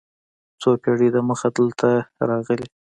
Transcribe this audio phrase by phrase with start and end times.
[0.61, 1.87] څو پېړۍ دمخه دلته
[2.29, 2.67] راغلي.